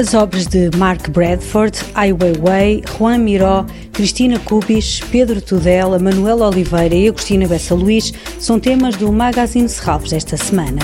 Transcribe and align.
As 0.00 0.14
obras 0.14 0.46
de 0.46 0.70
Mark 0.78 1.10
Bradford, 1.10 1.78
Ai 1.94 2.10
Weiwei, 2.10 2.82
Juan 2.96 3.18
Miró, 3.18 3.66
Cristina 3.92 4.38
Cubis, 4.38 4.98
Pedro 5.12 5.42
Tudela, 5.42 5.98
Manuel 5.98 6.40
Oliveira 6.40 6.94
e 6.94 7.06
Agostina 7.06 7.46
Bessa 7.46 7.74
Luís 7.74 8.10
são 8.38 8.58
temas 8.58 8.96
do 8.96 9.12
Magazine 9.12 9.68
Serralves 9.68 10.10
desta 10.10 10.38
semana. 10.38 10.80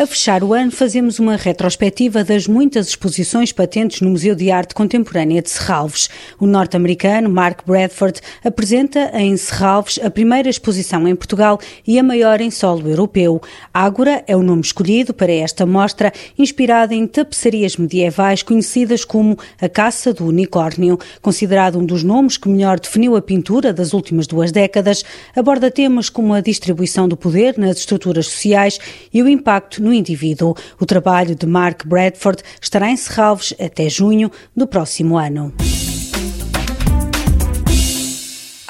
A 0.00 0.06
fechar 0.06 0.44
o 0.44 0.54
ano, 0.54 0.70
fazemos 0.70 1.18
uma 1.18 1.34
retrospectiva 1.34 2.22
das 2.22 2.46
muitas 2.46 2.86
exposições 2.86 3.50
patentes 3.50 4.00
no 4.00 4.10
Museu 4.10 4.32
de 4.36 4.48
Arte 4.48 4.72
Contemporânea 4.72 5.42
de 5.42 5.50
Serralves. 5.50 6.08
O 6.38 6.46
norte-americano 6.46 7.28
Mark 7.28 7.62
Bradford 7.66 8.20
apresenta 8.44 9.10
em 9.14 9.36
Serralves 9.36 9.98
a 10.00 10.08
primeira 10.08 10.48
exposição 10.48 11.08
em 11.08 11.16
Portugal 11.16 11.58
e 11.84 11.98
a 11.98 12.02
maior 12.04 12.40
em 12.40 12.48
solo 12.48 12.88
europeu. 12.88 13.42
Ágora 13.74 14.22
é 14.28 14.36
o 14.36 14.42
nome 14.42 14.62
escolhido 14.62 15.12
para 15.12 15.32
esta 15.32 15.66
mostra, 15.66 16.12
inspirada 16.38 16.94
em 16.94 17.04
tapeçarias 17.04 17.76
medievais 17.76 18.44
conhecidas 18.44 19.04
como 19.04 19.36
a 19.60 19.68
Caça 19.68 20.14
do 20.14 20.26
Unicórnio. 20.26 20.96
Considerado 21.20 21.76
um 21.76 21.84
dos 21.84 22.04
nomes 22.04 22.36
que 22.36 22.48
melhor 22.48 22.78
definiu 22.78 23.16
a 23.16 23.20
pintura 23.20 23.72
das 23.72 23.92
últimas 23.92 24.28
duas 24.28 24.52
décadas, 24.52 25.04
aborda 25.34 25.72
temas 25.72 26.08
como 26.08 26.34
a 26.34 26.40
distribuição 26.40 27.08
do 27.08 27.16
poder 27.16 27.58
nas 27.58 27.78
estruturas 27.78 28.28
sociais 28.28 28.78
e 29.12 29.20
o 29.20 29.28
impacto 29.28 29.87
no 29.88 29.94
indivíduo. 29.94 30.54
O 30.78 30.84
trabalho 30.84 31.34
de 31.34 31.46
Mark 31.46 31.86
Bradford 31.86 32.42
estará 32.60 32.90
em 32.90 32.96
Serralves 32.96 33.54
até 33.58 33.88
junho 33.88 34.30
do 34.54 34.66
próximo 34.66 35.16
ano. 35.16 35.52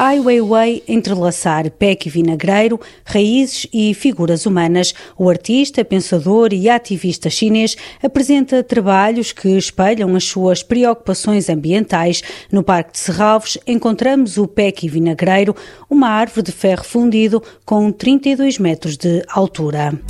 Ai 0.00 0.20
Weiwei 0.20 0.84
entrelaçar 0.86 1.68
PEC 1.72 2.06
e 2.06 2.10
vinagreiro, 2.10 2.80
raízes 3.04 3.66
e 3.72 3.92
figuras 3.94 4.46
humanas. 4.46 4.94
O 5.18 5.28
artista, 5.28 5.84
pensador 5.84 6.52
e 6.52 6.68
ativista 6.68 7.28
chinês 7.28 7.76
apresenta 8.00 8.62
trabalhos 8.62 9.32
que 9.32 9.48
espelham 9.58 10.14
as 10.14 10.22
suas 10.22 10.62
preocupações 10.62 11.48
ambientais. 11.48 12.22
No 12.52 12.62
Parque 12.62 12.92
de 12.92 12.98
Serralves 13.00 13.58
encontramos 13.66 14.38
o 14.38 14.46
PEC 14.46 14.86
e 14.86 14.88
vinagreiro, 14.88 15.56
uma 15.90 16.10
árvore 16.10 16.46
de 16.46 16.52
ferro 16.52 16.84
fundido 16.84 17.42
com 17.66 17.90
32 17.90 18.56
metros 18.60 18.96
de 18.96 19.24
altura. 19.28 20.00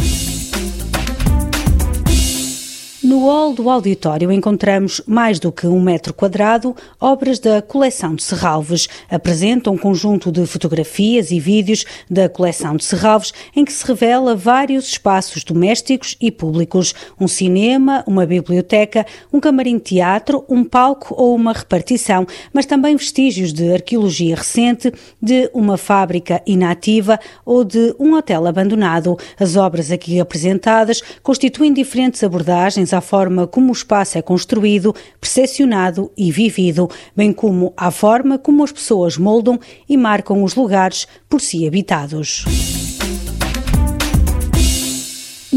No 3.08 3.20
hall 3.20 3.54
do 3.54 3.70
auditório 3.70 4.30
encontramos 4.30 5.00
mais 5.06 5.40
do 5.40 5.50
que 5.50 5.66
um 5.66 5.80
metro 5.80 6.12
quadrado 6.12 6.76
obras 7.00 7.38
da 7.38 7.62
coleção 7.62 8.14
de 8.14 8.22
Serralves. 8.22 8.86
Apresenta 9.10 9.70
um 9.70 9.78
conjunto 9.78 10.30
de 10.30 10.44
fotografias 10.44 11.30
e 11.30 11.40
vídeos 11.40 11.86
da 12.10 12.28
coleção 12.28 12.76
de 12.76 12.84
Serralves 12.84 13.32
em 13.56 13.64
que 13.64 13.72
se 13.72 13.86
revela 13.86 14.36
vários 14.36 14.88
espaços 14.88 15.42
domésticos 15.42 16.18
e 16.20 16.30
públicos, 16.30 16.94
um 17.18 17.26
cinema, 17.26 18.04
uma 18.06 18.26
biblioteca, 18.26 19.06
um 19.32 19.40
camarim 19.40 19.78
de 19.78 19.84
teatro, 19.84 20.44
um 20.46 20.62
palco 20.62 21.14
ou 21.16 21.34
uma 21.34 21.54
repartição, 21.54 22.26
mas 22.52 22.66
também 22.66 22.94
vestígios 22.94 23.54
de 23.54 23.72
arqueologia 23.72 24.36
recente, 24.36 24.92
de 25.18 25.50
uma 25.54 25.78
fábrica 25.78 26.42
inativa 26.46 27.18
ou 27.42 27.64
de 27.64 27.94
um 27.98 28.12
hotel 28.12 28.46
abandonado. 28.46 29.16
As 29.40 29.56
obras 29.56 29.90
aqui 29.90 30.20
apresentadas 30.20 31.00
constituem 31.22 31.72
diferentes 31.72 32.22
abordagens 32.22 32.92
à 32.98 33.00
forma 33.00 33.46
como 33.46 33.70
o 33.70 33.72
espaço 33.72 34.18
é 34.18 34.22
construído, 34.22 34.94
percepcionado 35.20 36.10
e 36.16 36.30
vivido, 36.30 36.90
bem 37.16 37.32
como 37.32 37.72
à 37.76 37.90
forma 37.90 38.38
como 38.38 38.62
as 38.62 38.72
pessoas 38.72 39.16
moldam 39.16 39.58
e 39.88 39.96
marcam 39.96 40.42
os 40.42 40.54
lugares 40.54 41.06
por 41.28 41.40
si 41.40 41.66
habitados. 41.66 42.97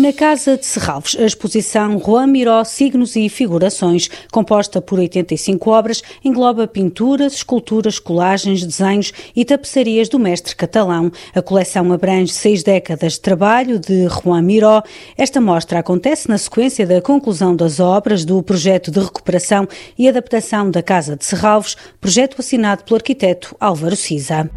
Na 0.02 0.12
Casa 0.12 0.58
de 0.58 0.66
Serralves, 0.66 1.16
a 1.16 1.24
exposição 1.28 2.00
Juan 2.00 2.26
Miró 2.26 2.64
Signos 2.64 3.16
e 3.16 3.30
Figurações, 3.30 4.10
composta 4.32 4.82
por 4.82 4.98
85 4.98 5.70
obras, 5.70 6.02
engloba 6.26 6.66
pinturas, 6.66 7.34
esculturas, 7.34 8.00
colagens, 8.00 8.66
desenhos 8.66 9.14
e 9.36 9.46
tapeçarias 9.46 10.10
do 10.10 10.18
mestre 10.18 10.56
catalão. 10.56 11.12
A 11.36 11.42
coleção 11.44 11.94
abrange 11.94 12.34
seis 12.34 12.64
décadas 12.64 13.14
de 13.14 13.20
trabalho 13.20 13.78
de 13.78 14.08
Juan 14.08 14.42
Miró. 14.42 14.82
Esta 15.16 15.40
mostra 15.40 15.78
acontece 15.78 16.28
na 16.28 16.40
sequência 16.40 16.88
da 16.88 17.00
conclusão 17.00 17.56
das 17.56 17.80
obras 17.80 18.26
do 18.26 18.42
projeto 18.42 18.90
de 18.90 19.00
recuperação 19.00 19.68
e 20.00 20.10
adaptação 20.10 20.72
da 20.72 20.82
Casa 20.82 21.16
de 21.16 21.24
Serralves, 21.24 21.78
projeto 22.00 22.38
assinado 22.40 22.84
pelo 22.86 22.96
arquiteto 22.96 23.56
Álvaro 23.60 23.96
Siza. 23.96 24.50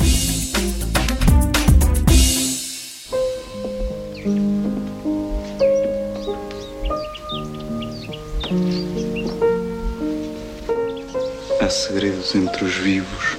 Segredos 12.05 12.35
entre 12.35 12.65
os 12.65 12.75
vivos 12.75 13.39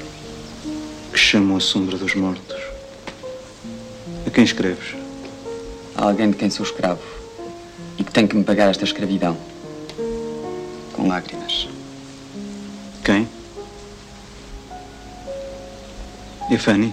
que 1.11 1.19
chamam 1.19 1.57
a 1.57 1.59
sombra 1.59 1.97
dos 1.99 2.15
mortos. 2.15 2.59
A 4.25 4.29
quem 4.31 4.43
escreves? 4.43 4.95
A 5.95 6.05
alguém 6.05 6.31
de 6.31 6.35
quem 6.35 6.49
sou 6.49 6.65
escravo 6.65 7.03
e 7.99 8.03
que 8.03 8.11
tem 8.11 8.25
que 8.25 8.35
me 8.35 8.43
pagar 8.43 8.71
esta 8.71 8.83
escravidão. 8.83 9.37
Com 10.93 11.07
lágrimas. 11.07 11.67
Quem? 13.03 13.27
E 16.49 16.55
a 16.55 16.59
Fanny? 16.59 16.91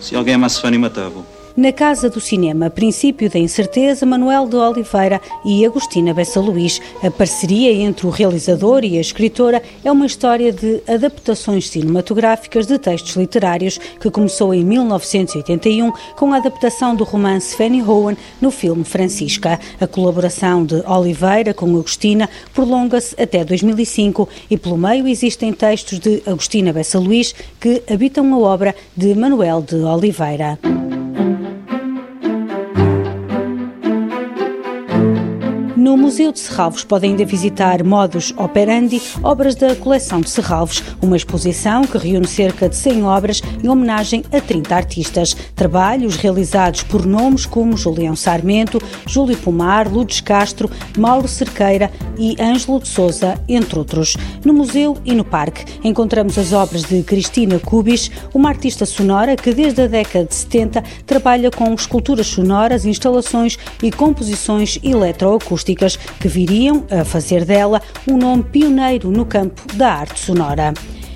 Se 0.00 0.16
alguém 0.16 0.34
amasse 0.34 0.58
Fanny, 0.58 0.78
matava-o. 0.78 1.43
Na 1.56 1.70
Casa 1.70 2.10
do 2.10 2.20
Cinema, 2.20 2.68
Princípio 2.68 3.30
da 3.30 3.38
Incerteza, 3.38 4.04
Manuel 4.04 4.48
de 4.48 4.56
Oliveira 4.56 5.20
e 5.44 5.64
Agostina 5.64 6.12
Bessa 6.12 6.40
Luís. 6.40 6.80
A 7.00 7.12
parceria 7.12 7.72
entre 7.72 8.08
o 8.08 8.10
realizador 8.10 8.82
e 8.82 8.98
a 8.98 9.00
escritora 9.00 9.62
é 9.84 9.92
uma 9.92 10.04
história 10.04 10.52
de 10.52 10.82
adaptações 10.88 11.68
cinematográficas 11.68 12.66
de 12.66 12.76
textos 12.76 13.14
literários 13.14 13.78
que 14.00 14.10
começou 14.10 14.52
em 14.52 14.64
1981 14.64 15.92
com 16.16 16.32
a 16.32 16.38
adaptação 16.38 16.96
do 16.96 17.04
romance 17.04 17.56
Fanny 17.56 17.80
Hohen 17.84 18.16
no 18.40 18.50
filme 18.50 18.82
Francisca. 18.82 19.60
A 19.80 19.86
colaboração 19.86 20.66
de 20.66 20.82
Oliveira 20.84 21.54
com 21.54 21.66
Agostina 21.66 22.28
prolonga-se 22.52 23.14
até 23.16 23.44
2005 23.44 24.28
e 24.50 24.58
pelo 24.58 24.76
meio 24.76 25.06
existem 25.06 25.52
textos 25.52 26.00
de 26.00 26.20
Agostina 26.26 26.72
Bessa 26.72 26.98
Luís 26.98 27.32
que 27.60 27.80
habitam 27.88 28.34
a 28.34 28.38
obra 28.38 28.74
de 28.96 29.14
Manuel 29.14 29.62
de 29.62 29.76
Oliveira. 29.76 30.58
Museu 36.04 36.32
de 36.32 36.38
Serralves 36.38 36.84
podem 36.84 37.12
ainda 37.12 37.24
visitar 37.24 37.82
Modus 37.82 38.34
Operandi, 38.36 39.00
obras 39.22 39.54
da 39.54 39.74
coleção 39.74 40.20
de 40.20 40.28
Serralves, 40.28 40.84
uma 41.00 41.16
exposição 41.16 41.82
que 41.84 41.96
reúne 41.96 42.26
cerca 42.26 42.68
de 42.68 42.76
100 42.76 43.04
obras 43.04 43.40
em 43.62 43.70
homenagem 43.70 44.22
a 44.30 44.38
30 44.38 44.76
artistas. 44.76 45.34
Trabalhos 45.56 46.16
realizados 46.16 46.82
por 46.82 47.06
nomes 47.06 47.46
como 47.46 47.74
Julião 47.74 48.14
Sarmento, 48.14 48.78
Júlio 49.06 49.34
Pomar, 49.38 49.90
Lourdes 49.90 50.20
Castro, 50.20 50.70
Mauro 50.98 51.26
Cerqueira 51.26 51.90
e 52.18 52.36
Ângelo 52.38 52.80
de 52.80 52.88
Souza, 52.88 53.40
entre 53.48 53.78
outros. 53.78 54.14
No 54.44 54.52
museu 54.52 54.98
e 55.06 55.14
no 55.14 55.24
parque 55.24 55.64
encontramos 55.82 56.36
as 56.36 56.52
obras 56.52 56.82
de 56.82 57.02
Cristina 57.02 57.58
Cubis, 57.58 58.10
uma 58.34 58.50
artista 58.50 58.84
sonora 58.84 59.36
que 59.36 59.54
desde 59.54 59.80
a 59.80 59.86
década 59.86 60.26
de 60.26 60.34
70 60.34 60.84
trabalha 61.06 61.50
com 61.50 61.72
esculturas 61.72 62.26
sonoras, 62.26 62.84
instalações 62.84 63.58
e 63.82 63.90
composições 63.90 64.78
eletroacústicas 64.82 65.93
que 65.96 66.28
viriam 66.28 66.84
a 66.90 67.04
fazer 67.04 67.44
dela 67.44 67.80
um 68.08 68.16
nome 68.16 68.42
pioneiro 68.44 69.10
no 69.10 69.24
campo 69.24 69.62
da 69.74 69.92
arte 69.92 70.20
sonora. 70.20 70.74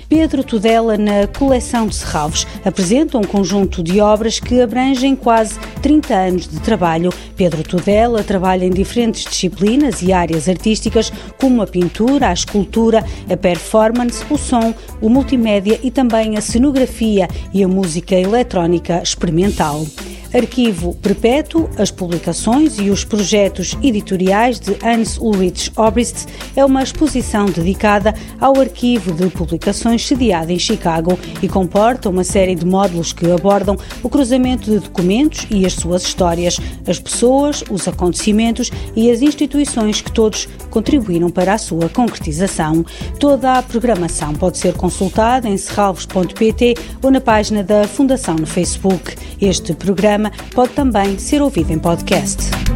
Pedro 0.09 0.43
Tudela, 0.43 0.97
na 0.97 1.27
coleção 1.27 1.85
de 1.85 1.93
Serralves, 1.93 2.47
apresenta 2.65 3.15
um 3.15 3.23
conjunto 3.23 3.83
de 3.83 4.01
obras 4.01 4.39
que 4.39 4.59
abrangem 4.59 5.15
quase 5.15 5.59
30 5.83 6.13
anos 6.15 6.47
de 6.47 6.59
trabalho. 6.61 7.13
Pedro 7.37 7.61
Tudela 7.61 8.23
trabalha 8.23 8.65
em 8.65 8.71
diferentes 8.71 9.23
disciplinas 9.23 10.01
e 10.01 10.11
áreas 10.11 10.49
artísticas, 10.49 11.13
como 11.39 11.61
a 11.61 11.67
pintura, 11.67 12.29
a 12.29 12.33
escultura, 12.33 13.05
a 13.31 13.37
performance, 13.37 14.25
o 14.31 14.37
som, 14.37 14.73
o 14.99 15.09
multimédia 15.09 15.79
e 15.83 15.91
também 15.91 16.37
a 16.37 16.41
cenografia 16.41 17.27
e 17.53 17.63
a 17.63 17.67
música 17.67 18.15
eletrónica 18.15 19.03
experimental. 19.03 19.85
Arquivo 20.33 20.93
Perpétuo, 20.95 21.67
as 21.75 21.89
publicações 21.89 22.77
e 22.77 22.91
os 22.91 23.03
projetos 23.03 23.75
editoriais 23.81 24.59
de 24.59 24.77
Hans 24.85 25.17
Ulrich 25.17 25.71
Obrist 25.75 26.27
é 26.55 26.63
uma 26.63 26.83
exposição 26.83 27.47
dedicada 27.47 28.13
ao 28.39 28.59
arquivo 28.59 29.11
de 29.11 29.27
publicações 29.29 30.05
sediada 30.05 30.53
em 30.53 30.59
Chicago 30.59 31.17
e 31.41 31.47
comporta 31.47 32.09
uma 32.09 32.23
série 32.23 32.53
de 32.53 32.63
módulos 32.63 33.11
que 33.11 33.29
abordam 33.31 33.75
o 34.03 34.09
cruzamento 34.09 34.69
de 34.69 34.77
documentos 34.77 35.47
e 35.49 35.65
as 35.65 35.73
suas 35.73 36.03
histórias, 36.03 36.59
as 36.87 36.99
pessoas, 36.99 37.63
os 37.69 37.87
acontecimentos 37.87 38.69
e 38.95 39.09
as 39.09 39.23
instituições 39.23 39.99
que 39.99 40.11
todos 40.11 40.47
contribuíram 40.69 41.31
para 41.31 41.53
a 41.53 41.57
sua 41.57 41.89
concretização. 41.89 42.85
Toda 43.19 43.53
a 43.53 43.63
programação 43.63 44.33
pode 44.33 44.59
ser 44.59 44.73
consultada 44.75 45.49
em 45.49 45.57
serralvos.pt 45.57 46.75
ou 47.01 47.09
na 47.09 47.19
página 47.19 47.63
da 47.63 47.87
Fundação 47.87 48.35
no 48.35 48.45
Facebook. 48.45 49.15
Este 49.41 49.73
programa 49.73 50.18
programa 50.19 50.31
pode 50.53 50.73
também 50.73 51.17
ser 51.17 51.41
ouvido 51.41 51.71
em 51.71 51.79
podcast. 51.79 52.68